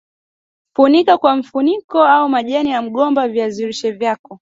[0.75, 4.39] funika kwa mfuniko au majani ya mgomba viazi lishe vyako